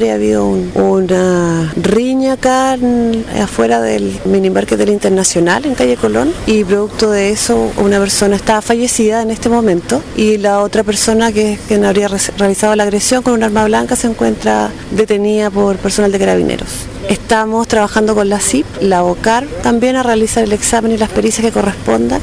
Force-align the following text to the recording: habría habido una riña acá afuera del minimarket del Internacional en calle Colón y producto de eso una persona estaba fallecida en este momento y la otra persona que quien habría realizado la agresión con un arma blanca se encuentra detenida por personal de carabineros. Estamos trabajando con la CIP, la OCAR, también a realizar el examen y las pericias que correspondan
habría 0.00 0.14
habido 0.14 0.46
una 0.46 1.70
riña 1.76 2.32
acá 2.32 2.78
afuera 3.38 3.82
del 3.82 4.18
minimarket 4.24 4.78
del 4.78 4.88
Internacional 4.88 5.66
en 5.66 5.74
calle 5.74 5.98
Colón 5.98 6.32
y 6.46 6.64
producto 6.64 7.10
de 7.10 7.32
eso 7.32 7.70
una 7.76 7.98
persona 7.98 8.36
estaba 8.36 8.62
fallecida 8.62 9.20
en 9.20 9.30
este 9.30 9.50
momento 9.50 10.02
y 10.16 10.38
la 10.38 10.60
otra 10.60 10.84
persona 10.84 11.32
que 11.32 11.58
quien 11.68 11.84
habría 11.84 12.08
realizado 12.38 12.74
la 12.76 12.84
agresión 12.84 13.22
con 13.22 13.34
un 13.34 13.42
arma 13.42 13.66
blanca 13.66 13.94
se 13.94 14.06
encuentra 14.06 14.70
detenida 14.90 15.50
por 15.50 15.76
personal 15.76 16.10
de 16.10 16.18
carabineros. 16.18 16.70
Estamos 17.10 17.68
trabajando 17.68 18.14
con 18.14 18.28
la 18.28 18.38
CIP, 18.38 18.64
la 18.80 19.04
OCAR, 19.04 19.46
también 19.62 19.96
a 19.96 20.02
realizar 20.02 20.44
el 20.44 20.52
examen 20.52 20.92
y 20.92 20.96
las 20.96 21.10
pericias 21.10 21.44
que 21.44 21.52
correspondan 21.52 22.18